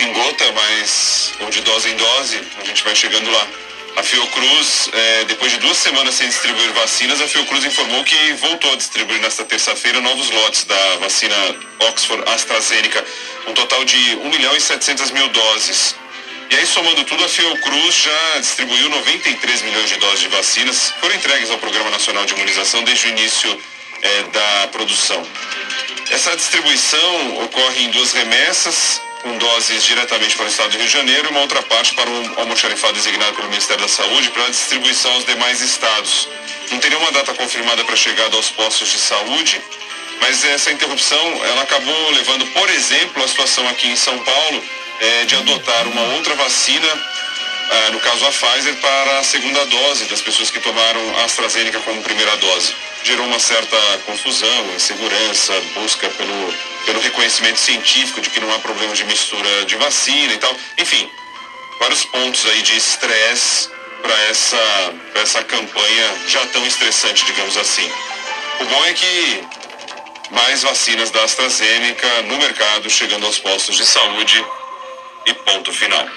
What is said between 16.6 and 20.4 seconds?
somando tudo, a Fiocruz já distribuiu 93 milhões de doses de